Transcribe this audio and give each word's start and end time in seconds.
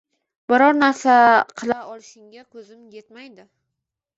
Biror 0.53 0.71
narsa 0.77 1.17
qila 1.63 1.77
olishingga 1.91 2.45
ko`zim 2.57 2.89
etmaydi 3.03 3.47